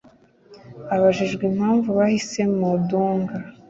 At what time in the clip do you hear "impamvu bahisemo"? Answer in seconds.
1.51-2.67